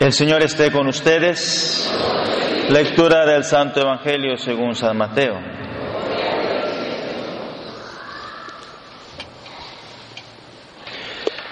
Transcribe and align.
El 0.00 0.14
Señor 0.14 0.42
esté 0.42 0.72
con 0.72 0.88
ustedes. 0.88 1.86
Lectura 2.70 3.26
del 3.26 3.44
Santo 3.44 3.82
Evangelio 3.82 4.38
según 4.38 4.74
San 4.74 4.96
Mateo. 4.96 5.34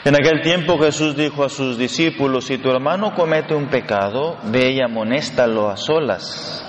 En 0.03 0.15
aquel 0.15 0.41
tiempo 0.41 0.79
Jesús 0.79 1.15
dijo 1.15 1.45
a 1.45 1.51
sus 1.51 1.77
discípulos, 1.77 2.47
si 2.47 2.57
tu 2.57 2.71
hermano 2.71 3.15
comete 3.15 3.55
un 3.55 3.67
pecado, 3.69 4.39
ve 4.45 4.71
y 4.71 4.81
amonéstalo 4.81 5.69
a 5.69 5.77
solas. 5.77 6.65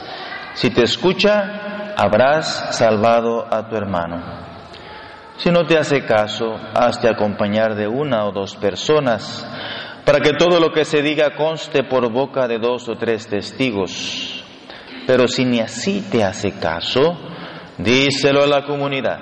Si 0.56 0.72
te 0.72 0.84
escucha, 0.84 1.94
habrás 1.96 2.76
salvado 2.76 3.48
a 3.50 3.70
tu 3.70 3.78
hermano. 3.78 4.22
Si 5.38 5.50
no 5.50 5.66
te 5.66 5.78
hace 5.78 6.06
caso, 6.06 6.60
hazte 6.74 7.08
acompañar 7.08 7.76
de 7.76 7.88
una 7.88 8.26
o 8.26 8.34
dos 8.34 8.58
personas 8.58 9.48
para 10.10 10.22
que 10.22 10.34
todo 10.34 10.60
lo 10.60 10.72
que 10.72 10.86
se 10.86 11.04
diga 11.04 11.36
conste 11.36 11.84
por 11.84 12.12
boca 12.12 12.48
de 12.48 12.58
dos 12.58 12.90
o 12.90 12.96
tres 12.96 13.28
testigos. 13.28 14.44
Pero 15.06 15.28
si 15.28 15.46
ni 15.46 15.60
así 15.60 16.04
te 16.12 16.24
hace 16.24 16.54
caso, 16.60 17.16
díselo 17.78 18.42
a 18.42 18.48
la 18.48 18.66
comunidad. 18.66 19.20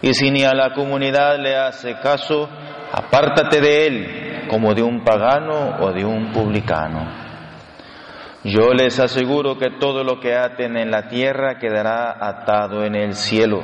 Y 0.00 0.14
si 0.14 0.30
ni 0.30 0.42
a 0.42 0.54
la 0.54 0.72
comunidad 0.72 1.38
le 1.38 1.54
hace 1.54 1.96
caso, 2.02 2.48
apártate 2.90 3.60
de 3.60 3.86
él 3.86 4.46
como 4.48 4.72
de 4.72 4.82
un 4.82 5.04
pagano 5.04 5.76
o 5.80 5.92
de 5.92 6.06
un 6.06 6.32
publicano. 6.32 7.06
Yo 8.42 8.72
les 8.72 8.98
aseguro 9.00 9.58
que 9.58 9.72
todo 9.78 10.02
lo 10.02 10.18
que 10.18 10.34
aten 10.34 10.78
en 10.78 10.90
la 10.90 11.08
tierra 11.08 11.58
quedará 11.58 12.16
atado 12.26 12.86
en 12.86 12.94
el 12.94 13.12
cielo, 13.12 13.62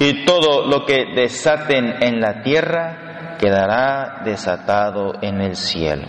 y 0.00 0.26
todo 0.26 0.66
lo 0.66 0.84
que 0.84 1.14
desaten 1.14 1.94
en 2.02 2.20
la 2.20 2.42
tierra 2.42 3.05
quedará 3.38 4.22
desatado 4.24 5.14
en 5.22 5.40
el 5.40 5.56
cielo. 5.56 6.06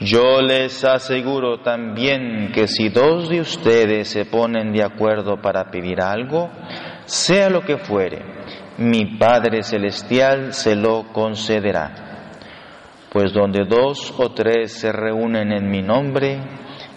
Yo 0.00 0.40
les 0.40 0.84
aseguro 0.84 1.60
también 1.60 2.50
que 2.52 2.66
si 2.66 2.88
dos 2.88 3.28
de 3.28 3.40
ustedes 3.40 4.08
se 4.08 4.24
ponen 4.24 4.72
de 4.72 4.82
acuerdo 4.82 5.40
para 5.40 5.70
pedir 5.70 6.00
algo, 6.00 6.50
sea 7.04 7.48
lo 7.48 7.60
que 7.62 7.78
fuere, 7.78 8.20
mi 8.78 9.16
Padre 9.16 9.62
Celestial 9.62 10.54
se 10.54 10.74
lo 10.74 11.12
concederá. 11.12 11.92
Pues 13.12 13.32
donde 13.32 13.64
dos 13.64 14.12
o 14.18 14.30
tres 14.32 14.72
se 14.72 14.90
reúnen 14.90 15.52
en 15.52 15.70
mi 15.70 15.82
nombre, 15.82 16.40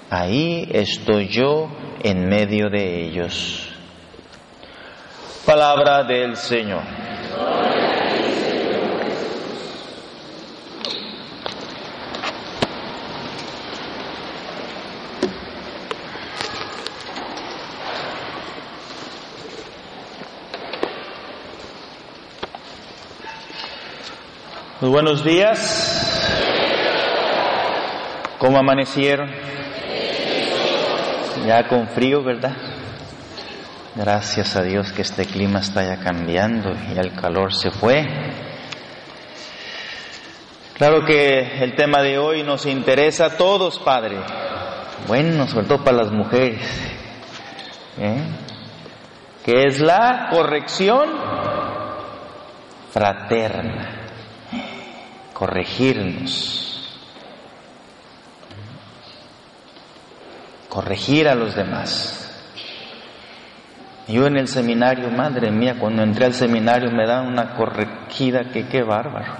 ahí 0.10 0.68
estoy 0.72 1.28
yo 1.28 1.70
en 2.02 2.28
medio 2.28 2.70
de 2.70 3.06
ellos. 3.06 3.72
Palabra 5.46 6.04
del 6.06 6.36
Señor. 6.38 6.82
Muy 24.82 24.90
buenos 24.90 25.24
días. 25.24 26.12
¿Cómo 28.38 28.58
amanecieron? 28.58 29.32
Ya 31.48 31.66
con 31.70 31.88
frío, 31.88 32.22
¿verdad? 32.22 32.58
Gracias 33.96 34.58
a 34.58 34.64
Dios 34.64 34.92
que 34.92 35.04
este 35.04 35.24
clima 35.24 35.60
está 35.60 35.82
ya 35.86 36.04
cambiando 36.04 36.74
y 36.74 37.00
el 37.00 37.14
calor 37.14 37.54
se 37.54 37.72
fue. 37.72 38.06
Claro 40.74 41.06
que 41.06 41.64
el 41.64 41.74
tema 41.78 42.02
de 42.02 42.18
hoy 42.18 42.44
nos 42.44 42.66
interesa 42.66 43.28
a 43.28 43.38
todos, 43.38 43.80
Padre. 43.80 44.18
Bueno, 45.08 45.48
sobre 45.48 45.68
todo 45.68 45.86
para 45.86 46.04
las 46.04 46.12
mujeres. 46.12 46.68
¿eh? 47.98 48.24
Que 49.46 49.68
es 49.68 49.80
la 49.80 50.28
corrección 50.32 51.12
fraterna 52.92 53.95
corregirnos, 55.36 56.98
corregir 60.70 61.28
a 61.28 61.36
los 61.36 61.54
demás. 61.54 62.22
Yo 64.08 64.28
en 64.28 64.38
el 64.38 64.48
seminario, 64.48 65.12
madre 65.12 65.52
mía, 65.52 65.76
cuando 65.78 66.04
entré 66.04 66.26
al 66.26 66.34
seminario 66.34 66.90
me 66.90 67.06
dan 67.06 67.28
una 67.28 67.54
corregida 67.54 68.46
que 68.46 68.68
qué 68.68 68.82
bárbaro. 68.82 69.34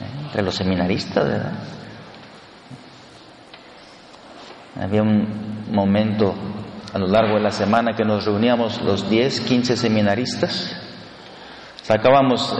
¿Eh? 0.00 0.24
Entre 0.24 0.42
los 0.42 0.56
seminaristas, 0.56 1.24
¿verdad? 1.24 1.52
Había 4.82 5.02
un 5.02 5.66
momento 5.70 6.34
a 6.92 6.98
lo 6.98 7.06
largo 7.06 7.34
de 7.34 7.42
la 7.42 7.52
semana 7.52 7.94
que 7.94 8.04
nos 8.04 8.24
reuníamos 8.24 8.82
los 8.82 9.08
10, 9.08 9.40
15 9.40 9.76
seminaristas, 9.76 10.76
sacábamos 11.82 12.52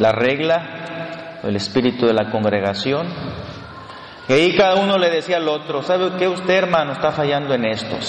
la 0.00 0.10
regla 0.10 0.82
el 1.42 1.56
espíritu 1.56 2.06
de 2.06 2.14
la 2.14 2.30
congregación. 2.30 3.08
Y 4.28 4.32
ahí 4.32 4.56
cada 4.56 4.76
uno 4.76 4.96
le 4.98 5.10
decía 5.10 5.38
al 5.38 5.48
otro, 5.48 5.82
¿sabe 5.82 6.12
qué 6.16 6.28
usted 6.28 6.54
hermano 6.54 6.92
está 6.92 7.10
fallando 7.10 7.54
en 7.54 7.64
esto? 7.64 8.00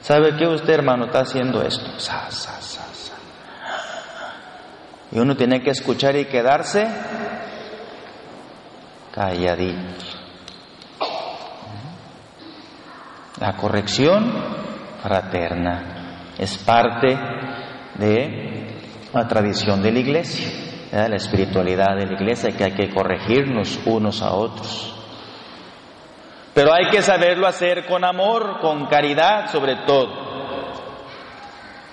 ¿Sabe 0.00 0.36
qué 0.36 0.46
usted 0.46 0.72
hermano 0.72 1.04
está 1.06 1.20
haciendo 1.20 1.62
esto? 1.62 1.86
Y 5.12 5.18
uno 5.18 5.36
tiene 5.36 5.62
que 5.62 5.70
escuchar 5.70 6.16
y 6.16 6.24
quedarse 6.24 6.88
calladito. 9.14 10.04
La 13.38 13.56
corrección 13.56 14.32
fraterna 15.02 16.32
es 16.38 16.58
parte 16.58 17.18
de 17.94 18.80
la 19.12 19.28
tradición 19.28 19.82
de 19.82 19.92
la 19.92 19.98
iglesia 19.98 20.71
la 20.92 21.16
espiritualidad 21.16 21.96
de 21.96 22.06
la 22.06 22.12
iglesia, 22.12 22.50
que 22.56 22.64
hay 22.64 22.72
que 22.72 22.90
corregirnos 22.90 23.80
unos 23.86 24.20
a 24.22 24.34
otros. 24.34 24.94
Pero 26.54 26.72
hay 26.72 26.90
que 26.90 27.00
saberlo 27.00 27.46
hacer 27.46 27.86
con 27.86 28.04
amor, 28.04 28.60
con 28.60 28.86
caridad 28.86 29.50
sobre 29.50 29.76
todo, 29.86 30.08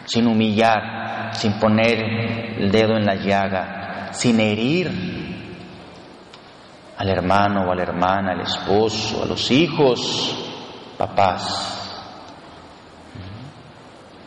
sin 0.06 0.28
humillar, 0.28 1.34
sin 1.34 1.54
poner 1.60 2.60
el 2.60 2.70
dedo 2.72 2.98
en 2.98 3.06
la 3.06 3.16
llaga, 3.16 4.10
sin 4.12 4.40
herir 4.42 4.92
al 6.98 7.10
hermano 7.10 7.62
o 7.62 7.72
a 7.72 7.76
la 7.76 7.84
hermana, 7.84 8.34
al 8.34 8.42
esposo, 8.42 9.24
a 9.24 9.26
los 9.26 9.50
hijos, 9.52 10.36
papás. 10.98 11.79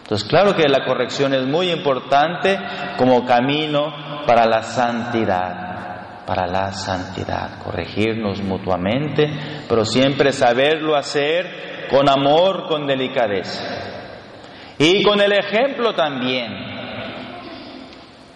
Entonces, 0.03 0.29
claro 0.29 0.55
que 0.55 0.69
la 0.69 0.85
corrección 0.85 1.33
es 1.33 1.47
muy 1.47 1.71
importante 1.71 2.59
como 2.99 3.25
camino 3.25 4.25
para 4.27 4.47
la 4.47 4.63
santidad, 4.63 6.25
para 6.27 6.47
la 6.47 6.73
santidad, 6.73 7.59
corregirnos 7.63 8.43
mutuamente, 8.43 9.31
pero 9.69 9.85
siempre 9.85 10.33
saberlo 10.33 10.97
hacer 10.97 11.87
con 11.91 12.09
amor, 12.09 12.67
con 12.69 12.87
delicadeza. 12.87 13.63
Y 14.79 15.03
con 15.03 15.21
el 15.21 15.33
ejemplo 15.33 15.95
también, 15.95 16.53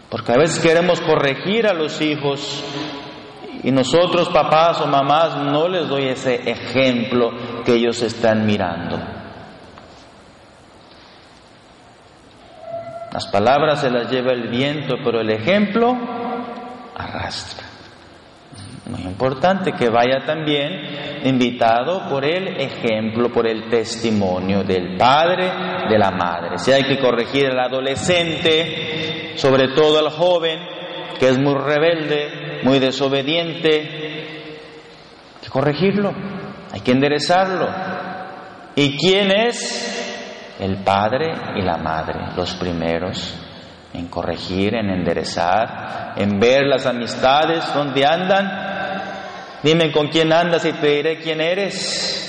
porque 0.08 0.32
a 0.32 0.36
veces 0.36 0.62
queremos 0.62 1.00
corregir 1.00 1.66
a 1.66 1.74
los 1.74 2.00
hijos 2.00 2.62
y 3.62 3.72
nosotros, 3.72 4.28
papás 4.28 4.80
o 4.80 4.86
mamás, 4.86 5.36
no 5.38 5.68
les 5.68 5.88
doy 5.88 6.04
ese 6.04 6.48
ejemplo 6.48 7.30
que 7.64 7.74
ellos 7.74 8.00
están 8.02 8.46
mirando. 8.46 9.15
Las 13.16 13.28
palabras 13.28 13.80
se 13.80 13.88
las 13.88 14.10
lleva 14.10 14.32
el 14.32 14.48
viento, 14.48 14.96
pero 15.02 15.22
el 15.22 15.30
ejemplo 15.30 15.96
arrastra. 16.94 17.66
Muy 18.90 19.00
importante 19.04 19.72
que 19.72 19.88
vaya 19.88 20.26
también 20.26 21.22
invitado 21.24 22.10
por 22.10 22.26
el 22.26 22.60
ejemplo, 22.60 23.32
por 23.32 23.46
el 23.46 23.70
testimonio 23.70 24.64
del 24.64 24.98
padre, 24.98 25.50
de 25.88 25.98
la 25.98 26.10
madre. 26.10 26.58
Si 26.58 26.72
hay 26.72 26.84
que 26.84 26.98
corregir 26.98 27.46
al 27.46 27.58
adolescente, 27.58 29.32
sobre 29.36 29.68
todo 29.68 29.98
al 29.98 30.10
joven, 30.10 30.58
que 31.18 31.30
es 31.30 31.38
muy 31.38 31.54
rebelde, 31.54 32.60
muy 32.64 32.78
desobediente, 32.80 33.70
hay 35.36 35.42
que 35.42 35.48
corregirlo, 35.48 36.12
hay 36.70 36.82
que 36.82 36.92
enderezarlo. 36.92 37.66
¿Y 38.74 38.94
quién 38.98 39.30
es? 39.30 40.05
El 40.58 40.82
padre 40.82 41.34
y 41.56 41.62
la 41.62 41.76
madre, 41.76 42.32
los 42.36 42.54
primeros, 42.54 43.34
en 43.92 44.08
corregir, 44.08 44.74
en 44.74 44.90
enderezar, 44.90 46.14
en 46.16 46.38
ver 46.38 46.64
las 46.66 46.86
amistades, 46.86 47.72
donde 47.74 48.04
andan. 48.04 48.66
Dime 49.62 49.90
con 49.92 50.08
quién 50.08 50.32
andas 50.32 50.64
y 50.64 50.72
te 50.72 50.86
diré 50.88 51.18
quién 51.18 51.40
eres. 51.40 52.22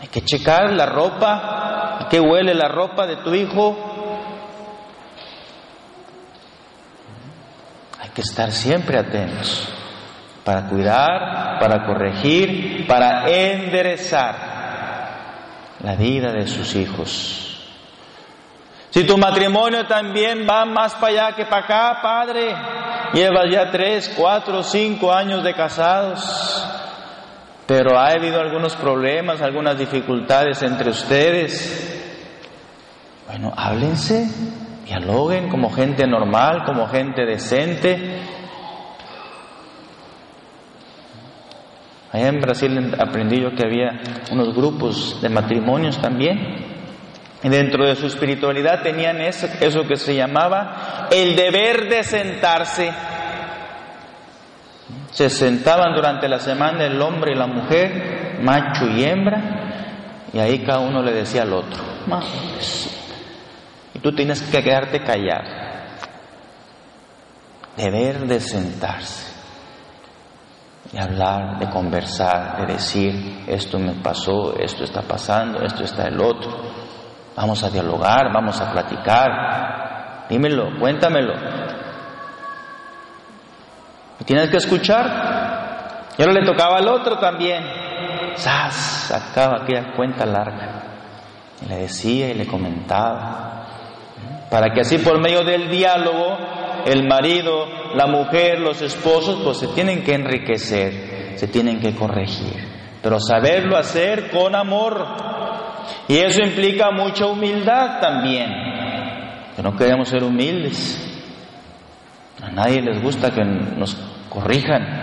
Hay 0.00 0.08
que 0.08 0.22
checar 0.22 0.72
la 0.72 0.86
ropa, 0.86 2.06
qué 2.10 2.20
huele 2.20 2.54
la 2.54 2.68
ropa 2.68 3.06
de 3.06 3.16
tu 3.16 3.34
hijo. 3.34 3.76
Hay 8.00 8.08
que 8.10 8.22
estar 8.22 8.50
siempre 8.50 8.98
atentos 8.98 9.68
para 10.44 10.66
cuidar, 10.68 11.60
para 11.60 11.86
corregir, 11.86 12.86
para 12.86 13.28
enderezar 13.28 14.51
la 15.82 15.96
vida 15.96 16.32
de 16.32 16.46
sus 16.46 16.74
hijos. 16.76 17.48
Si 18.90 19.04
tu 19.04 19.16
matrimonio 19.16 19.86
también 19.86 20.46
va 20.48 20.64
más 20.64 20.94
para 20.94 21.12
allá 21.28 21.36
que 21.36 21.46
para 21.46 21.64
acá, 21.64 21.98
Padre, 22.02 22.54
llevas 23.14 23.50
ya 23.50 23.70
tres, 23.70 24.12
cuatro, 24.16 24.62
cinco 24.62 25.12
años 25.12 25.42
de 25.42 25.54
casados, 25.54 26.66
pero 27.66 27.98
ha 27.98 28.08
habido 28.08 28.38
algunos 28.38 28.76
problemas, 28.76 29.40
algunas 29.40 29.78
dificultades 29.78 30.62
entre 30.62 30.90
ustedes. 30.90 32.00
Bueno, 33.26 33.50
háblense, 33.56 34.28
dialoguen 34.84 35.48
como 35.48 35.70
gente 35.70 36.06
normal, 36.06 36.64
como 36.66 36.86
gente 36.86 37.24
decente. 37.24 38.20
Allá 42.12 42.28
en 42.28 42.40
Brasil 42.42 42.94
aprendí 42.98 43.40
yo 43.40 43.54
que 43.54 43.64
había 43.64 44.02
unos 44.30 44.54
grupos 44.54 45.18
de 45.22 45.30
matrimonios 45.30 45.98
también. 45.98 46.70
Y 47.42 47.48
dentro 47.48 47.86
de 47.86 47.96
su 47.96 48.06
espiritualidad 48.06 48.82
tenían 48.82 49.20
eso, 49.20 49.48
que 49.88 49.96
se 49.96 50.14
llamaba 50.14 51.08
el 51.10 51.34
deber 51.34 51.88
de 51.88 52.04
sentarse. 52.04 52.92
Se 55.10 55.30
sentaban 55.30 55.94
durante 55.94 56.28
la 56.28 56.38
semana 56.38 56.84
el 56.84 57.00
hombre 57.00 57.32
y 57.32 57.38
la 57.38 57.46
mujer, 57.46 58.38
macho 58.42 58.86
y 58.86 59.04
hembra, 59.04 60.28
y 60.32 60.38
ahí 60.38 60.60
cada 60.60 60.80
uno 60.80 61.02
le 61.02 61.12
decía 61.12 61.42
al 61.42 61.52
otro, 61.52 61.82
y 63.94 63.98
tú 63.98 64.14
tienes 64.14 64.40
que 64.42 64.62
quedarte 64.62 65.00
callado. 65.00 65.50
Deber 67.76 68.26
de 68.26 68.40
sentarse 68.40 69.31
de 70.92 71.00
hablar, 71.00 71.58
de 71.58 71.70
conversar, 71.70 72.58
de 72.66 72.74
decir, 72.74 73.44
esto 73.46 73.78
me 73.78 73.94
pasó, 73.94 74.54
esto 74.58 74.84
está 74.84 75.00
pasando, 75.00 75.62
esto 75.62 75.84
está 75.84 76.06
el 76.06 76.20
otro. 76.20 76.50
Vamos 77.34 77.64
a 77.64 77.70
dialogar, 77.70 78.30
vamos 78.30 78.60
a 78.60 78.70
platicar. 78.70 80.26
Dímelo, 80.28 80.78
cuéntamelo. 80.78 81.32
¿Y 84.20 84.24
tienes 84.24 84.50
que 84.50 84.58
escuchar? 84.58 86.10
Y 86.18 86.22
ahora 86.22 86.34
le 86.34 86.46
tocaba 86.46 86.76
al 86.76 86.88
otro 86.88 87.18
también. 87.18 87.64
¡Sas! 88.34 88.74
Sacaba 89.08 89.62
aquella 89.62 89.94
cuenta 89.96 90.26
larga. 90.26 90.82
Y 91.64 91.68
le 91.70 91.76
decía 91.78 92.28
y 92.28 92.34
le 92.34 92.46
comentaba. 92.46 93.64
Para 94.50 94.70
que 94.74 94.82
así 94.82 94.98
por 94.98 95.18
medio 95.18 95.42
del 95.42 95.70
diálogo 95.70 96.36
el 96.86 97.06
marido, 97.06 97.66
la 97.94 98.06
mujer, 98.06 98.58
los 98.60 98.82
esposos, 98.82 99.40
pues 99.42 99.58
se 99.58 99.68
tienen 99.68 100.02
que 100.02 100.14
enriquecer, 100.14 101.34
se 101.36 101.48
tienen 101.48 101.80
que 101.80 101.94
corregir, 101.94 102.54
pero 103.02 103.18
saberlo 103.20 103.76
hacer 103.76 104.30
con 104.30 104.54
amor. 104.54 105.06
Y 106.08 106.16
eso 106.16 106.42
implica 106.42 106.90
mucha 106.90 107.26
humildad 107.26 108.00
también, 108.00 108.50
que 109.56 109.62
no 109.62 109.76
queremos 109.76 110.08
ser 110.08 110.22
humildes. 110.22 111.08
A 112.42 112.50
nadie 112.50 112.82
les 112.82 113.00
gusta 113.02 113.30
que 113.30 113.44
nos 113.44 113.96
corrijan. 114.28 115.02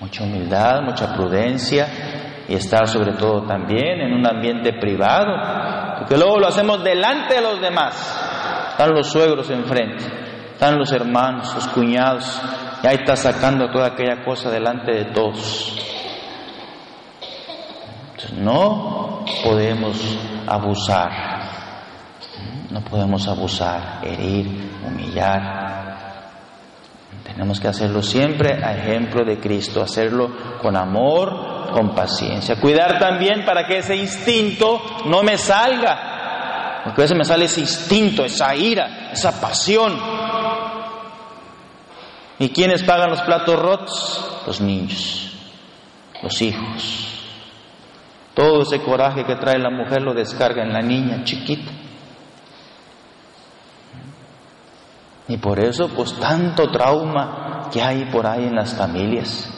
Mucha 0.00 0.24
humildad, 0.24 0.82
mucha 0.82 1.14
prudencia 1.14 1.88
y 2.48 2.54
estar 2.54 2.86
sobre 2.86 3.12
todo 3.12 3.42
también 3.42 4.00
en 4.00 4.12
un 4.12 4.26
ambiente 4.26 4.72
privado, 4.74 5.34
porque 5.98 6.16
luego 6.16 6.38
lo 6.38 6.48
hacemos 6.48 6.82
delante 6.82 7.34
de 7.34 7.40
los 7.40 7.60
demás. 7.60 7.94
Están 8.70 8.94
los 8.94 9.06
suegros 9.06 9.48
enfrente, 9.50 10.04
están 10.52 10.78
los 10.78 10.92
hermanos, 10.92 11.54
los 11.54 11.66
cuñados, 11.68 12.40
y 12.82 12.86
ahí 12.86 12.96
está 12.96 13.16
sacando 13.16 13.70
toda 13.70 13.86
aquella 13.86 14.22
cosa 14.24 14.50
delante 14.50 14.92
de 14.92 15.04
todos. 15.06 15.78
Entonces, 18.10 18.32
no 18.32 19.24
podemos 19.42 20.18
abusar, 20.46 21.10
no 22.70 22.80
podemos 22.82 23.26
abusar, 23.28 24.00
herir, 24.02 24.70
humillar. 24.86 25.65
Tenemos 27.26 27.58
que 27.58 27.68
hacerlo 27.68 28.02
siempre 28.02 28.64
a 28.64 28.76
ejemplo 28.76 29.24
de 29.24 29.38
Cristo, 29.38 29.82
hacerlo 29.82 30.30
con 30.62 30.76
amor, 30.76 31.70
con 31.72 31.94
paciencia. 31.94 32.56
Cuidar 32.60 32.98
también 32.98 33.44
para 33.44 33.66
que 33.66 33.78
ese 33.78 33.96
instinto 33.96 34.80
no 35.06 35.22
me 35.22 35.36
salga, 35.36 36.82
porque 36.84 37.00
a 37.00 37.04
veces 37.04 37.16
me 37.16 37.24
sale 37.24 37.46
ese 37.46 37.60
instinto, 37.60 38.24
esa 38.24 38.54
ira, 38.54 39.10
esa 39.12 39.40
pasión. 39.40 39.98
¿Y 42.38 42.50
quiénes 42.50 42.82
pagan 42.84 43.10
los 43.10 43.22
platos 43.22 43.58
rotos? 43.58 44.42
Los 44.46 44.60
niños, 44.60 45.32
los 46.22 46.40
hijos. 46.42 47.06
Todo 48.34 48.62
ese 48.62 48.82
coraje 48.82 49.24
que 49.24 49.36
trae 49.36 49.58
la 49.58 49.70
mujer 49.70 50.02
lo 50.02 50.14
descarga 50.14 50.62
en 50.62 50.72
la 50.72 50.82
niña 50.82 51.24
chiquita. 51.24 51.72
Y 55.28 55.38
por 55.38 55.58
eso, 55.58 55.88
pues 55.88 56.14
tanto 56.18 56.70
trauma 56.70 57.68
que 57.72 57.82
hay 57.82 58.04
por 58.06 58.26
ahí 58.26 58.44
en 58.44 58.54
las 58.54 58.74
familias 58.74 59.52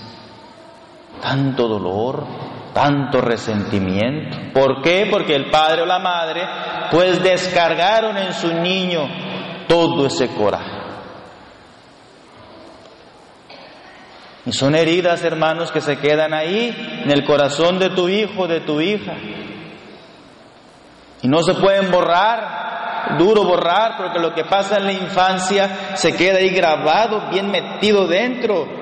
tanto 1.20 1.68
dolor, 1.68 2.24
tanto 2.72 3.20
resentimiento. 3.20 4.36
¿Por 4.52 4.82
qué? 4.82 5.08
Porque 5.10 5.34
el 5.34 5.50
padre 5.50 5.82
o 5.82 5.86
la 5.86 5.98
madre 5.98 6.42
pues 6.90 7.22
descargaron 7.22 8.16
en 8.16 8.32
su 8.32 8.52
niño 8.54 9.06
todo 9.68 10.06
ese 10.06 10.28
coraje. 10.28 10.78
Y 14.46 14.52
son 14.52 14.74
heridas, 14.74 15.22
hermanos, 15.24 15.70
que 15.70 15.82
se 15.82 15.98
quedan 15.98 16.32
ahí 16.32 17.02
en 17.04 17.10
el 17.10 17.24
corazón 17.24 17.78
de 17.78 17.90
tu 17.90 18.08
hijo, 18.08 18.46
de 18.46 18.60
tu 18.60 18.80
hija. 18.80 19.12
Y 21.20 21.28
no 21.28 21.42
se 21.42 21.52
pueden 21.52 21.90
borrar, 21.90 22.57
duro 23.16 23.44
borrar, 23.44 23.96
porque 23.96 24.18
lo 24.18 24.34
que 24.34 24.44
pasa 24.44 24.76
en 24.76 24.84
la 24.84 24.92
infancia 24.92 25.94
se 25.94 26.14
queda 26.16 26.38
ahí 26.38 26.50
grabado, 26.50 27.30
bien 27.30 27.50
metido 27.50 28.06
dentro 28.06 28.78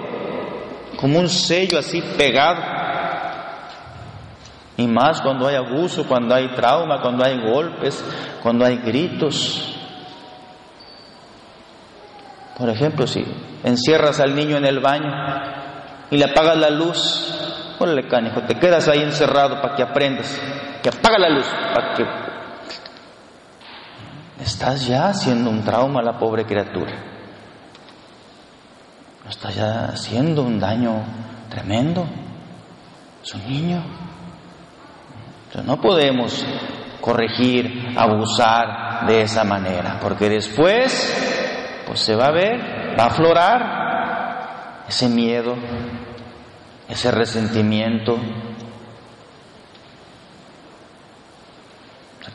como 0.97 1.19
un 1.19 1.29
sello 1.29 1.79
así 1.79 2.03
pegado. 2.17 2.63
Y 4.79 4.87
más 4.87 5.21
cuando 5.23 5.47
hay 5.47 5.57
abuso, 5.57 6.07
cuando 6.07 6.35
hay 6.35 6.49
trauma, 6.49 7.01
cuando 7.01 7.25
hay 7.25 7.39
golpes, 7.41 8.05
cuando 8.43 8.65
hay 8.65 8.77
gritos. 8.79 9.75
Por 12.59 12.69
ejemplo, 12.69 13.07
si 13.07 13.25
encierras 13.65 14.21
al 14.21 14.35
niño 14.35 14.57
en 14.57 14.67
el 14.67 14.81
baño 14.81 15.11
y 16.11 16.17
le 16.17 16.25
apagas 16.25 16.57
la 16.59 16.71
luz, 16.71 17.77
órale 17.79 18.07
canijo, 18.09 18.43
te 18.43 18.59
quedas 18.59 18.89
ahí 18.89 19.01
encerrado 19.01 19.61
para 19.61 19.75
que 19.75 19.83
aprendas, 19.83 20.41
que 20.83 20.89
apaga 20.89 21.19
la 21.19 21.31
luz, 21.31 21.47
para 21.75 21.95
que... 21.95 22.26
Estás 24.47 24.87
ya 24.87 25.09
haciendo 25.09 25.51
un 25.51 25.63
trauma 25.63 26.01
a 26.01 26.05
la 26.05 26.19
pobre 26.19 26.47
criatura 26.47 27.17
está 29.29 29.51
ya 29.51 29.85
haciendo 29.87 30.43
un 30.43 30.59
daño 30.59 31.03
tremendo. 31.49 32.07
Es 33.23 33.35
un 33.35 33.47
niño. 33.49 33.83
Entonces 35.47 35.65
no 35.65 35.81
podemos 35.81 36.47
corregir, 37.01 37.95
abusar 37.97 39.07
de 39.07 39.23
esa 39.23 39.45
manera, 39.45 39.99
porque 40.01 40.29
después, 40.29 41.85
pues 41.87 42.01
se 42.01 42.17
va 42.17 42.27
a 42.27 42.33
ver, 42.33 42.97
va 42.99 43.05
a 43.05 43.07
aflorar 43.07 44.85
ese 44.89 45.09
miedo, 45.09 45.55
ese 46.89 47.11
resentimiento. 47.11 48.19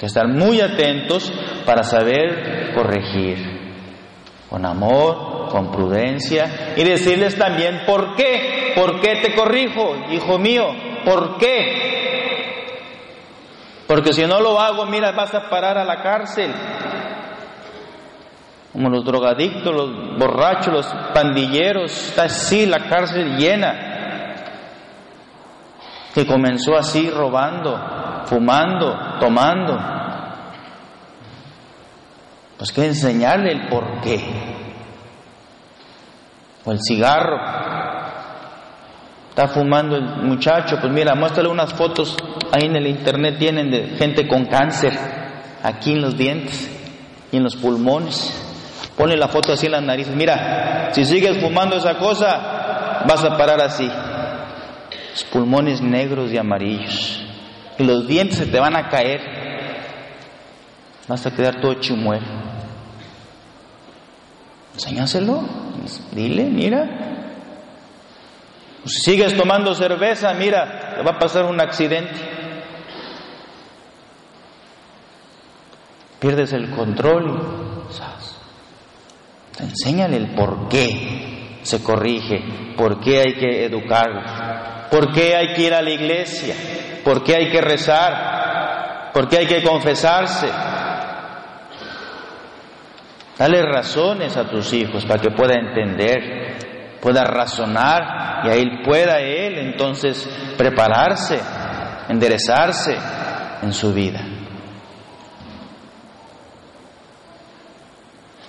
Que 0.02 0.08
estar 0.08 0.28
muy 0.28 0.60
atentos 0.60 1.32
para 1.64 1.84
saber 1.84 2.74
corregir 2.74 3.38
con 4.50 4.66
amor, 4.66 5.50
con 5.50 5.72
prudencia 5.72 6.74
y 6.76 6.84
decirles 6.84 7.38
también 7.38 7.84
por 7.86 8.16
qué, 8.16 8.74
por 8.74 9.00
qué 9.00 9.18
te 9.18 9.36
corrijo, 9.36 9.96
hijo 10.10 10.40
mío, 10.40 10.66
por 11.06 11.38
qué. 11.38 12.64
Porque 13.86 14.12
si 14.12 14.26
no 14.26 14.40
lo 14.40 14.60
hago, 14.60 14.88
mira, 14.88 15.12
vas 15.12 15.36
a 15.36 15.48
parar 15.52 15.78
a 15.78 15.86
la 15.86 16.02
cárcel. 16.02 16.52
Como 18.74 18.90
los 18.90 19.06
drogadictos, 19.06 19.72
los 19.72 20.18
borrachos, 20.18 20.74
los 20.74 20.88
pandilleros, 21.14 21.92
está 21.92 22.24
así 22.24 22.66
la 22.66 22.90
cárcel 22.90 23.38
llena. 23.38 23.91
Que 26.14 26.26
comenzó 26.26 26.76
así 26.76 27.10
robando, 27.10 27.80
fumando, 28.26 29.18
tomando. 29.20 29.80
Pues 32.58 32.72
que 32.72 32.86
enseñarle 32.86 33.52
el 33.54 33.68
por 33.70 34.02
qué 34.02 34.20
o 36.64 36.72
el 36.72 36.80
cigarro. 36.82 37.38
Está 39.30 39.48
fumando 39.48 39.96
el 39.96 40.24
muchacho, 40.24 40.78
pues 40.80 40.92
mira, 40.92 41.16
muéstrale 41.16 41.50
unas 41.50 41.74
fotos 41.74 42.18
ahí 42.52 42.66
en 42.66 42.76
el 42.76 42.88
internet 42.88 43.38
tienen 43.40 43.72
de 43.72 43.96
gente 43.98 44.28
con 44.28 44.46
cáncer 44.46 44.92
aquí 45.64 45.94
en 45.94 46.02
los 46.02 46.18
dientes 46.18 46.70
y 47.32 47.38
en 47.38 47.44
los 47.44 47.56
pulmones. 47.56 48.38
Ponle 48.98 49.16
la 49.16 49.30
foto 49.30 49.54
así 49.54 49.68
en 49.68 49.72
las 49.72 49.84
narices. 49.84 50.16
Mira, 50.16 50.90
si 50.92 51.06
sigues 51.06 51.40
fumando 51.40 51.78
esa 51.78 51.98
cosa, 51.98 53.04
vas 53.08 53.24
a 53.24 53.38
parar 53.38 53.62
así. 53.62 53.90
Los 55.12 55.24
pulmones 55.26 55.82
negros 55.82 56.32
y 56.32 56.38
amarillos. 56.38 57.22
Y 57.78 57.84
los 57.84 58.08
dientes 58.08 58.38
se 58.38 58.46
te 58.46 58.60
van 58.60 58.76
a 58.76 58.90
caer. 58.90 59.22
Vas 61.08 61.26
a 61.26 61.32
quedar 61.32 61.60
todo 61.62 61.74
chimuelo. 61.76 62.26
Enséñaselo. 64.74 65.44
Dile, 66.12 66.46
mira. 66.46 67.12
Si 68.86 69.12
sigues 69.12 69.36
tomando 69.38 69.76
cerveza, 69.76 70.34
mira, 70.34 70.96
te 70.96 71.04
va 71.04 71.12
a 71.12 71.20
pasar 71.20 71.46
un 71.46 71.60
accidente. 71.60 72.16
Pierdes 76.20 76.54
el 76.54 76.70
control. 76.72 77.82
Enséñale 79.60 80.18
el 80.18 80.30
por 80.30 80.70
qué 80.70 81.60
se 81.62 81.84
corrige, 81.84 82.74
por 82.76 83.00
qué 83.00 83.20
hay 83.20 83.34
que 83.36 83.66
educar, 83.66 84.10
por 84.92 85.14
qué 85.14 85.38
hay 85.38 85.54
que 85.54 85.62
ir 85.62 85.74
a 85.74 85.82
la 85.82 85.90
iglesia, 85.90 86.54
por 87.06 87.24
qué 87.24 87.38
hay 87.38 87.50
que 87.50 87.62
rezar, 87.62 89.12
por 89.14 89.30
qué 89.30 89.38
hay 89.38 89.48
que 89.48 89.64
confesarse. 89.64 90.50
Dale 93.38 93.62
razones 93.64 94.36
a 94.36 94.44
tus 94.50 94.74
hijos 94.74 95.06
para 95.06 95.22
que 95.22 95.32
pueda 95.32 95.56
entender, 95.56 97.00
pueda 97.02 97.24
razonar 97.24 98.46
y 98.46 98.50
ahí 98.50 98.84
pueda 98.84 99.20
él 99.20 99.58
entonces 99.60 100.30
prepararse, 100.58 101.40
enderezarse 102.10 102.98
en 103.64 103.72
su 103.74 103.94
vida. 103.94 104.20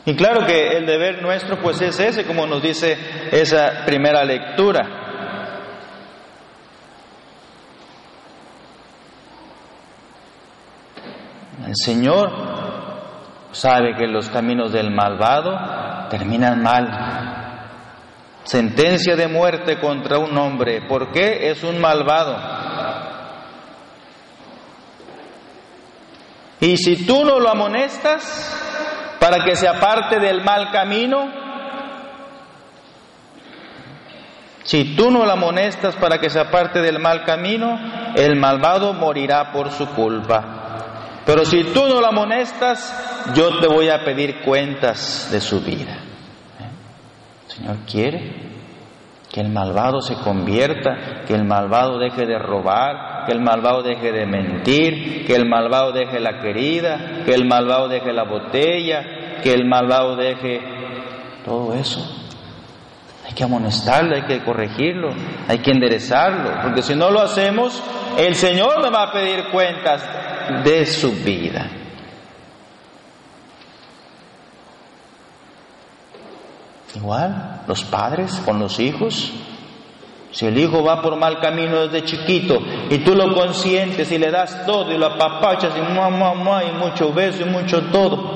Y 0.04 0.16
claro 0.16 0.44
que 0.44 0.76
el 0.76 0.84
deber 0.84 1.22
nuestro 1.22 1.60
pues 1.60 1.80
es 1.80 2.00
ese, 2.00 2.24
como 2.24 2.46
nos 2.46 2.60
dice 2.60 2.98
esa 3.30 3.84
primera 3.86 4.24
lectura. 4.24 5.01
El 11.72 11.76
Señor 11.82 12.30
sabe 13.50 13.96
que 13.96 14.06
los 14.06 14.28
caminos 14.28 14.72
del 14.72 14.90
malvado 14.90 15.58
terminan 16.10 16.62
mal. 16.62 17.66
Sentencia 18.44 19.16
de 19.16 19.26
muerte 19.26 19.80
contra 19.80 20.18
un 20.18 20.36
hombre. 20.36 20.82
¿Por 20.86 21.12
qué 21.12 21.50
es 21.50 21.64
un 21.64 21.80
malvado? 21.80 22.36
Y 26.60 26.76
si 26.76 27.06
tú 27.06 27.24
no 27.24 27.40
lo 27.40 27.48
amonestas, 27.48 29.16
para 29.18 29.42
que 29.42 29.56
se 29.56 29.66
aparte 29.66 30.20
del 30.20 30.44
mal 30.44 30.70
camino. 30.72 31.32
Si 34.64 34.94
tú 34.94 35.10
no 35.10 35.24
la 35.24 35.32
amonestas 35.32 35.96
para 35.96 36.18
que 36.18 36.28
se 36.28 36.38
aparte 36.38 36.82
del 36.82 36.98
mal 36.98 37.24
camino, 37.24 37.80
el 38.14 38.36
malvado 38.36 38.92
morirá 38.92 39.52
por 39.52 39.70
su 39.70 39.86
culpa. 39.94 40.61
Pero 41.24 41.44
si 41.44 41.64
tú 41.64 41.86
no 41.86 42.00
la 42.00 42.08
amonestas, 42.08 43.32
yo 43.34 43.60
te 43.60 43.68
voy 43.68 43.88
a 43.88 44.04
pedir 44.04 44.40
cuentas 44.40 45.28
de 45.30 45.40
su 45.40 45.60
vida. 45.60 45.98
El 47.48 47.50
Señor 47.50 47.76
quiere 47.86 48.52
que 49.32 49.40
el 49.40 49.48
malvado 49.48 50.00
se 50.02 50.14
convierta, 50.16 51.24
que 51.26 51.34
el 51.34 51.44
malvado 51.44 51.98
deje 51.98 52.26
de 52.26 52.38
robar, 52.38 53.24
que 53.26 53.32
el 53.32 53.40
malvado 53.40 53.82
deje 53.82 54.12
de 54.12 54.26
mentir, 54.26 55.24
que 55.24 55.34
el 55.34 55.48
malvado 55.48 55.92
deje 55.92 56.20
la 56.20 56.40
querida, 56.40 57.22
que 57.24 57.32
el 57.32 57.46
malvado 57.46 57.88
deje 57.88 58.12
la 58.12 58.24
botella, 58.24 59.40
que 59.42 59.52
el 59.52 59.66
malvado 59.66 60.16
deje 60.16 60.60
todo 61.44 61.72
eso. 61.74 62.21
Hay 63.32 63.36
que 63.36 63.44
amonestarlo, 63.44 64.14
hay 64.14 64.26
que 64.26 64.44
corregirlo, 64.44 65.08
hay 65.48 65.60
que 65.60 65.70
enderezarlo, 65.70 66.50
porque 66.60 66.82
si 66.82 66.94
no 66.94 67.10
lo 67.10 67.18
hacemos, 67.18 67.82
el 68.18 68.34
Señor 68.34 68.82
me 68.82 68.90
va 68.90 69.04
a 69.04 69.10
pedir 69.10 69.44
cuentas 69.50 70.02
de 70.62 70.84
su 70.84 71.12
vida. 71.12 71.66
Igual, 76.94 77.62
los 77.66 77.82
padres 77.84 78.34
con 78.44 78.58
los 78.58 78.78
hijos, 78.78 79.32
si 80.30 80.44
el 80.44 80.58
hijo 80.58 80.84
va 80.84 81.00
por 81.00 81.16
mal 81.16 81.40
camino 81.40 81.88
desde 81.88 82.04
chiquito 82.04 82.58
y 82.90 82.98
tú 82.98 83.14
lo 83.14 83.32
consientes 83.32 84.12
y 84.12 84.18
le 84.18 84.30
das 84.30 84.66
todo 84.66 84.92
y 84.92 84.98
lo 84.98 85.06
apapachas 85.06 85.72
y 85.74 85.80
mamá, 85.80 86.10
mamá 86.10 86.64
y 86.64 86.72
mucho 86.72 87.14
beso 87.14 87.40
y 87.40 87.46
mucho 87.46 87.80
todo. 87.84 88.31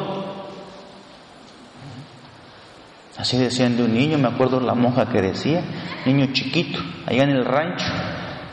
Así 3.18 3.38
decían 3.38 3.76
de 3.76 3.84
un 3.84 3.94
niño, 3.94 4.18
me 4.18 4.28
acuerdo 4.28 4.60
la 4.60 4.74
monja 4.74 5.06
que 5.06 5.22
decía, 5.22 5.62
niño 6.04 6.28
chiquito, 6.32 6.78
allá 7.06 7.22
en 7.24 7.30
el 7.30 7.44
rancho, 7.44 7.86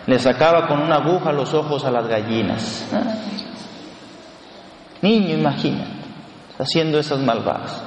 le 0.08 0.20
sacaba 0.20 0.68
con 0.68 0.82
una 0.82 0.96
aguja 0.96 1.32
los 1.32 1.54
ojos 1.54 1.84
a 1.84 1.92
las 1.92 2.08
gallinas. 2.08 2.88
Niño, 5.02 5.36
imagina, 5.36 5.86
haciendo 6.58 6.98
esas 6.98 7.20
malvadas. 7.20 7.84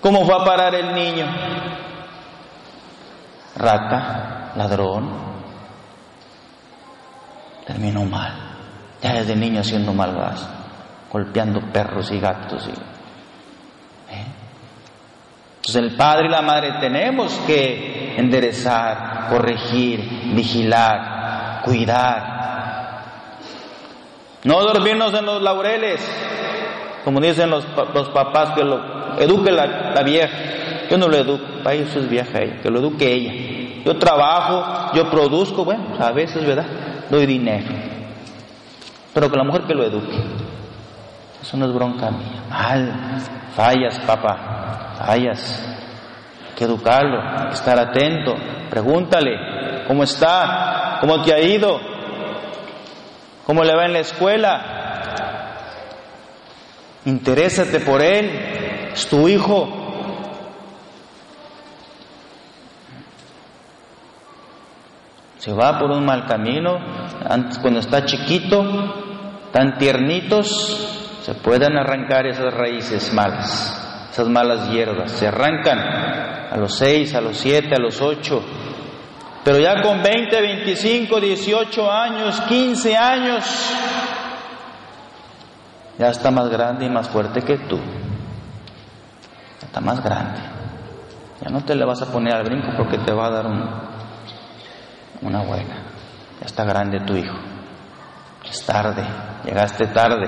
¿Cómo 0.00 0.24
fue 0.24 0.34
a 0.34 0.44
parar 0.44 0.74
el 0.74 0.92
niño? 0.92 1.26
Rata, 3.56 4.52
ladrón, 4.56 5.10
terminó 7.64 8.04
mal. 8.04 8.32
Ya 9.02 9.14
desde 9.14 9.36
niño 9.36 9.60
haciendo 9.60 9.92
malvas, 9.92 10.48
golpeando 11.12 11.60
perros 11.72 12.10
y 12.10 12.18
gatos. 12.18 12.68
Y. 12.68 12.95
Entonces 15.66 15.82
el 15.82 15.96
padre 15.96 16.26
y 16.26 16.28
la 16.28 16.42
madre 16.42 16.74
tenemos 16.78 17.32
que 17.44 18.14
enderezar, 18.16 19.26
corregir, 19.28 19.98
vigilar, 20.32 21.62
cuidar. 21.62 23.02
No 24.44 24.62
dormirnos 24.62 25.12
en 25.12 25.26
los 25.26 25.42
laureles, 25.42 26.00
como 27.04 27.20
dicen 27.20 27.50
los, 27.50 27.66
los 27.92 28.10
papás, 28.10 28.52
que 28.52 28.62
lo 28.62 29.18
eduque 29.18 29.50
la, 29.50 29.90
la 29.92 30.04
vieja. 30.04 30.36
Yo 30.88 30.98
no 30.98 31.08
lo 31.08 31.16
educo, 31.16 31.42
para 31.64 31.74
eso 31.74 31.98
es 31.98 32.08
vieja 32.08 32.38
ella, 32.38 32.60
que 32.62 32.70
lo 32.70 32.78
eduque 32.78 33.12
ella. 33.12 33.82
Yo 33.84 33.98
trabajo, 33.98 34.94
yo 34.94 35.10
produzco, 35.10 35.64
bueno, 35.64 35.96
a 35.98 36.12
veces, 36.12 36.46
¿verdad? 36.46 36.66
Doy 37.10 37.26
dinero. 37.26 37.74
Pero 39.12 39.28
que 39.28 39.36
la 39.36 39.42
mujer 39.42 39.62
que 39.62 39.74
lo 39.74 39.82
eduque. 39.82 40.16
Eso 41.42 41.56
no 41.56 41.66
es 41.66 41.72
bronca 41.72 42.08
mía. 42.12 42.44
Mal, 42.48 42.92
fallas, 43.56 43.98
papá, 44.06 44.85
fallas. 44.98 45.64
Hay 46.48 46.54
que 46.56 46.64
educarlo, 46.64 47.50
estar 47.50 47.78
atento. 47.78 48.34
Pregúntale, 48.70 49.84
¿cómo 49.86 50.02
está? 50.02 50.98
¿Cómo 51.00 51.22
te 51.22 51.32
ha 51.32 51.40
ido? 51.40 51.78
¿Cómo 53.46 53.62
le 53.62 53.76
va 53.76 53.86
en 53.86 53.92
la 53.92 54.00
escuela? 54.00 54.76
Interésate 57.04 57.78
por 57.78 58.02
él, 58.02 58.90
es 58.92 59.08
tu 59.08 59.28
hijo, 59.28 59.86
se 65.38 65.52
va 65.52 65.78
por 65.78 65.92
un 65.92 66.04
mal 66.04 66.26
camino, 66.26 66.76
antes 67.28 67.58
cuando 67.58 67.78
está 67.78 68.04
chiquito, 68.04 68.64
tan 69.52 69.78
tiernitos, 69.78 71.20
se 71.22 71.34
pueden 71.34 71.76
arrancar 71.78 72.26
esas 72.26 72.52
raíces 72.52 73.12
malas, 73.14 73.85
esas 74.16 74.30
malas 74.30 74.70
hierbas, 74.70 75.12
se 75.12 75.28
arrancan 75.28 75.78
a 75.78 76.56
los 76.56 76.74
seis, 76.74 77.14
a 77.14 77.20
los 77.20 77.36
siete, 77.36 77.74
a 77.74 77.78
los 77.78 78.00
ocho, 78.00 78.42
pero 79.44 79.58
ya 79.58 79.82
con 79.82 80.02
20, 80.02 80.40
25, 80.40 81.20
18 81.20 81.92
años, 81.92 82.40
15 82.48 82.96
años, 82.96 83.44
ya 85.98 86.08
está 86.08 86.30
más 86.30 86.48
grande 86.48 86.86
y 86.86 86.88
más 86.88 87.10
fuerte 87.10 87.42
que 87.42 87.58
tú, 87.58 87.78
está 89.62 89.82
más 89.82 90.02
grande, 90.02 90.40
ya 91.42 91.50
no 91.50 91.62
te 91.62 91.74
le 91.74 91.84
vas 91.84 92.00
a 92.00 92.06
poner 92.06 92.36
al 92.36 92.44
brinco 92.44 92.68
porque 92.74 92.96
te 92.96 93.12
va 93.12 93.26
a 93.26 93.30
dar 93.30 93.46
un, 93.46 93.68
una 95.20 95.42
buena. 95.42 95.76
Ya 96.40 96.46
está 96.46 96.64
grande 96.64 97.00
tu 97.00 97.14
hijo. 97.14 97.36
Es 98.48 98.64
tarde, 98.64 99.04
llegaste 99.44 99.88
tarde. 99.88 100.26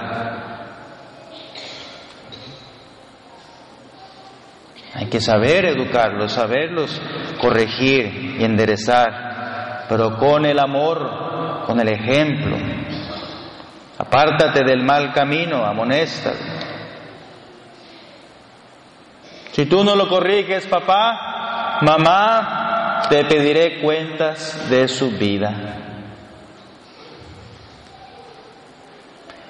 Hay 4.99 5.07
que 5.07 5.21
saber 5.21 5.64
educarlos, 5.64 6.33
saberlos 6.33 7.00
corregir 7.40 8.37
y 8.40 8.45
enderezar, 8.45 9.87
pero 9.88 10.19
con 10.19 10.45
el 10.45 10.59
amor, 10.59 11.62
con 11.67 11.78
el 11.78 11.87
ejemplo. 11.88 12.57
Apártate 13.97 14.64
del 14.64 14.83
mal 14.83 15.12
camino, 15.12 15.64
amonesta. 15.64 16.33
Si 19.52 19.67
tú 19.67 19.85
no 19.85 19.95
lo 19.95 20.09
corriges, 20.09 20.67
papá, 20.67 21.78
mamá, 21.83 23.02
te 23.09 23.25
pediré 23.25 23.81
cuentas 23.81 24.69
de 24.69 24.88
su 24.88 25.12
vida. 25.12 25.76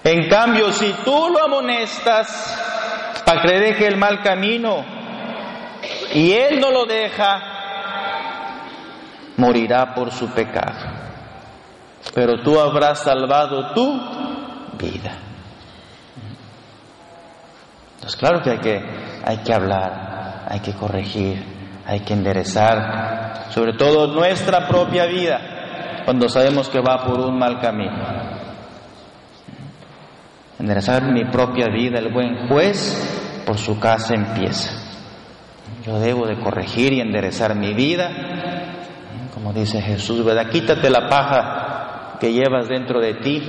En 0.04 0.28
cambio, 0.28 0.72
si 0.72 0.92
tú 1.06 1.30
lo 1.30 1.42
amonestas, 1.42 3.22
para 3.24 3.40
que 3.40 3.58
deje 3.58 3.86
el 3.86 3.96
mal 3.96 4.22
camino 4.22 4.97
y 6.14 6.32
él 6.32 6.60
no 6.60 6.70
lo 6.70 6.86
deja, 6.86 7.40
morirá 9.36 9.94
por 9.94 10.10
su 10.10 10.28
pecado. 10.28 10.78
Pero 12.14 12.42
tú 12.42 12.58
habrás 12.58 13.00
salvado 13.00 13.72
tu 13.74 14.00
vida. 14.78 15.12
Entonces, 17.94 18.16
claro 18.18 18.40
que 18.42 18.50
hay 18.50 18.58
que, 18.58 18.80
hay 19.24 19.38
que 19.38 19.52
hablar, 19.52 20.46
hay 20.48 20.60
que 20.60 20.72
corregir, 20.72 21.44
hay 21.86 22.00
que 22.00 22.14
enderezar, 22.14 23.50
sobre 23.50 23.74
todo 23.74 24.06
nuestra 24.06 24.66
propia 24.68 25.06
vida, 25.06 26.02
cuando 26.04 26.28
sabemos 26.28 26.68
que 26.68 26.80
va 26.80 27.04
por 27.04 27.20
un 27.20 27.38
mal 27.38 27.60
camino 27.60 28.38
enderezar 30.58 31.12
mi 31.12 31.24
propia 31.24 31.66
vida, 31.68 31.98
el 31.98 32.12
buen 32.12 32.48
juez 32.48 33.42
por 33.46 33.58
su 33.58 33.78
casa 33.78 34.14
empieza. 34.14 34.87
Yo 35.88 35.98
debo 35.98 36.26
de 36.26 36.38
corregir 36.38 36.92
y 36.92 37.00
enderezar 37.00 37.54
mi 37.54 37.72
vida, 37.72 38.10
como 39.32 39.54
dice 39.54 39.80
Jesús, 39.80 40.22
¿verdad? 40.22 40.50
Quítate 40.50 40.90
la 40.90 41.08
paja 41.08 42.18
que 42.20 42.30
llevas 42.30 42.68
dentro 42.68 43.00
de 43.00 43.14
ti, 43.14 43.42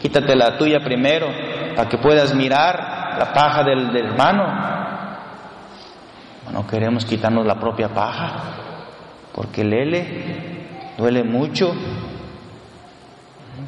quítate 0.00 0.36
la 0.36 0.56
tuya 0.56 0.78
primero, 0.84 1.26
para 1.74 1.88
que 1.88 1.98
puedas 1.98 2.32
mirar 2.32 3.18
la 3.18 3.32
paja 3.32 3.64
del, 3.64 3.92
del 3.92 4.06
hermano. 4.06 4.44
No 6.52 6.64
queremos 6.64 7.04
quitarnos 7.04 7.44
la 7.44 7.56
propia 7.56 7.88
paja, 7.88 8.34
porque 9.34 9.64
lele 9.64 10.94
duele 10.96 11.24
mucho, 11.24 11.74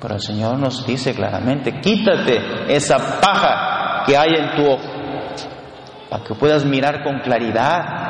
pero 0.01 0.15
el 0.15 0.21
Señor 0.21 0.61
nos 0.61 0.87
dice 0.87 1.13
claramente, 1.13 1.81
quítate 1.81 2.73
esa 2.73 3.19
paja 3.21 4.05
que 4.07 4.17
hay 4.17 4.31
en 4.35 4.55
tu 4.55 4.71
ojo, 4.71 4.93
para 6.09 6.23
que 6.23 6.35
puedas 6.37 6.65
mirar 6.65 7.03
con 7.03 7.19
claridad. 7.19 8.02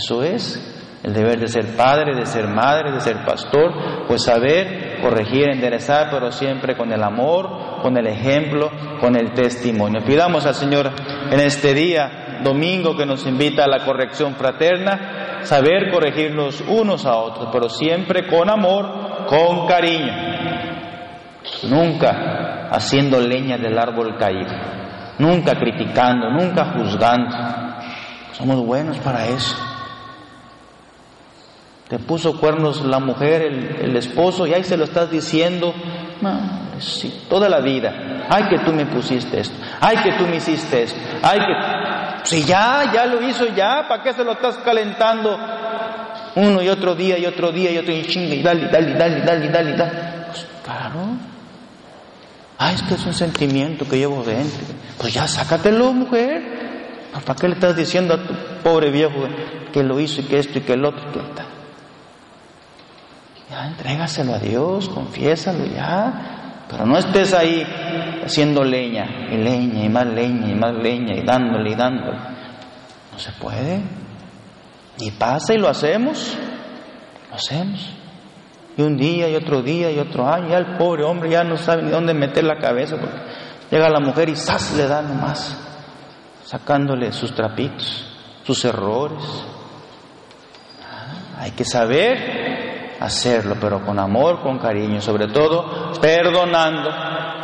Eso 0.00 0.22
es 0.22 0.58
el 1.02 1.12
deber 1.12 1.38
de 1.38 1.48
ser 1.48 1.76
padre, 1.76 2.14
de 2.14 2.24
ser 2.24 2.46
madre, 2.46 2.90
de 2.90 3.00
ser 3.00 3.22
pastor, 3.24 4.06
pues 4.06 4.24
saber 4.24 4.98
corregir, 5.02 5.50
enderezar, 5.50 6.08
pero 6.10 6.32
siempre 6.32 6.74
con 6.74 6.90
el 6.90 7.02
amor, 7.02 7.80
con 7.82 7.96
el 7.98 8.06
ejemplo, 8.06 8.70
con 8.98 9.14
el 9.14 9.32
testimonio. 9.32 10.02
Pidamos 10.02 10.46
al 10.46 10.54
Señor 10.54 10.90
en 11.30 11.40
este 11.40 11.74
día, 11.74 12.40
domingo, 12.42 12.96
que 12.96 13.04
nos 13.04 13.26
invita 13.26 13.64
a 13.64 13.68
la 13.68 13.84
corrección 13.84 14.34
fraterna, 14.36 15.40
saber 15.42 15.90
corregirnos 15.90 16.62
unos 16.66 17.04
a 17.04 17.16
otros, 17.16 17.48
pero 17.52 17.68
siempre 17.68 18.26
con 18.26 18.48
amor, 18.48 19.26
con 19.26 19.66
cariño. 19.66 20.12
Nunca 21.68 22.68
haciendo 22.70 23.20
leña 23.20 23.58
del 23.58 23.78
árbol 23.78 24.16
caído, 24.18 24.52
nunca 25.18 25.54
criticando, 25.54 26.30
nunca 26.30 26.72
juzgando. 26.76 27.36
Somos 28.32 28.64
buenos 28.64 28.98
para 28.98 29.26
eso. 29.26 29.69
Te 31.90 31.98
puso 31.98 32.38
cuernos 32.38 32.82
la 32.82 33.00
mujer, 33.00 33.42
el, 33.42 33.96
esposo, 33.96 34.46
y 34.46 34.54
ahí 34.54 34.62
se 34.62 34.76
lo 34.76 34.84
estás 34.84 35.10
diciendo 35.10 35.74
toda 37.28 37.48
la 37.48 37.58
vida. 37.58 38.26
Ay, 38.30 38.44
que 38.44 38.60
tú 38.60 38.72
me 38.72 38.86
pusiste 38.86 39.40
esto. 39.40 39.56
Ay, 39.80 39.96
que 39.96 40.12
tú 40.12 40.24
me 40.24 40.36
hiciste 40.36 40.84
esto. 40.84 41.00
Ay, 41.20 41.40
que 41.40 42.30
si 42.30 42.44
ya, 42.44 42.92
ya 42.94 43.06
lo 43.06 43.20
hizo 43.28 43.44
ya, 43.56 43.88
¿para 43.88 44.04
qué 44.04 44.12
se 44.12 44.22
lo 44.22 44.34
estás 44.34 44.58
calentando? 44.58 45.36
Uno 46.36 46.62
y 46.62 46.68
otro 46.68 46.94
día 46.94 47.18
y 47.18 47.26
otro 47.26 47.50
día 47.50 47.72
y 47.72 47.78
otro 47.78 47.92
y 47.92 48.02
chingue 48.02 48.36
y 48.36 48.42
dale, 48.44 48.68
dale, 48.68 48.94
dale, 48.94 49.20
dale, 49.22 49.48
dale, 49.48 49.76
dale. 49.76 49.92
Pues 50.28 50.46
claro. 50.64 51.00
Ah, 52.56 52.72
es 52.72 52.82
que 52.82 52.94
es 52.94 53.04
un 53.04 53.14
sentimiento 53.14 53.84
que 53.88 53.98
llevo 53.98 54.22
dentro. 54.22 54.60
Pues 54.96 55.12
ya 55.12 55.26
sácatelo, 55.26 55.92
mujer. 55.92 56.60
¿Para 57.26 57.36
qué 57.36 57.48
le 57.48 57.54
estás 57.54 57.74
diciendo 57.74 58.14
a 58.14 58.18
tu 58.18 58.32
pobre 58.62 58.92
viejo 58.92 59.26
que 59.72 59.82
lo 59.82 59.98
hizo 59.98 60.20
y 60.20 60.24
que 60.26 60.38
esto 60.38 60.60
y 60.60 60.62
que 60.62 60.74
el 60.74 60.84
otro? 60.84 61.49
Ya 63.50 63.66
entrégaselo 63.66 64.34
a 64.34 64.38
Dios, 64.38 64.88
confiésalo 64.88 65.66
ya. 65.66 66.66
Pero 66.70 66.86
no 66.86 66.96
estés 66.96 67.34
ahí 67.34 67.66
haciendo 68.24 68.62
leña 68.62 69.28
y 69.32 69.38
leña 69.38 69.84
y 69.84 69.88
más 69.88 70.06
leña 70.06 70.48
y 70.48 70.54
más 70.54 70.72
leña 70.74 71.16
y 71.16 71.24
dándole 71.24 71.70
y 71.70 71.74
dándole. 71.74 72.18
No 73.12 73.18
se 73.18 73.32
puede. 73.32 73.82
Y 74.98 75.10
pasa 75.10 75.52
y 75.52 75.58
lo 75.58 75.68
hacemos. 75.68 76.36
Lo 77.28 77.34
hacemos. 77.34 77.92
Y 78.76 78.82
un 78.82 78.96
día 78.96 79.28
y 79.28 79.34
otro 79.34 79.62
día 79.62 79.90
y 79.90 79.98
otro 79.98 80.32
año. 80.32 80.50
Ya 80.50 80.58
el 80.58 80.76
pobre 80.76 81.02
hombre 81.02 81.30
ya 81.30 81.42
no 81.42 81.56
sabe 81.56 81.82
ni 81.82 81.90
dónde 81.90 82.14
meter 82.14 82.44
la 82.44 82.58
cabeza 82.58 82.98
porque 82.98 83.18
llega 83.68 83.90
la 83.90 83.98
mujer 83.98 84.28
y 84.28 84.36
¡zas! 84.36 84.72
le 84.76 84.86
da 84.86 85.02
nomás. 85.02 85.56
Sacándole 86.44 87.10
sus 87.12 87.34
trapitos, 87.34 88.06
sus 88.44 88.64
errores. 88.64 89.24
Ah, 90.88 91.42
hay 91.42 91.50
que 91.50 91.64
saber 91.64 92.39
hacerlo, 93.00 93.56
pero 93.60 93.84
con 93.84 93.98
amor, 93.98 94.40
con 94.42 94.58
cariño, 94.58 95.00
sobre 95.00 95.28
todo 95.28 95.92
perdonando 96.00 96.90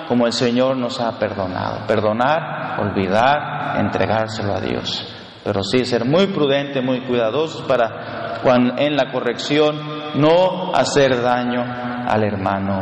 como 0.07 0.27
el 0.27 0.33
Señor 0.33 0.77
nos 0.77 1.01
ha 1.01 1.19
perdonado. 1.19 1.87
Perdonar, 1.87 2.81
olvidar, 2.81 3.81
entregárselo 3.81 4.55
a 4.55 4.61
Dios. 4.61 5.13
Pero 5.43 5.63
sí 5.63 5.85
ser 5.85 6.05
muy 6.05 6.27
prudente, 6.29 6.81
muy 6.81 7.01
cuidadosos 7.03 7.63
para 7.63 8.41
en 8.79 8.97
la 8.97 9.11
corrección 9.11 9.81
no 10.15 10.73
hacer 10.75 11.21
daño 11.21 11.63
al 12.07 12.23
hermano. 12.23 12.81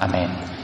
Amén. 0.00 0.55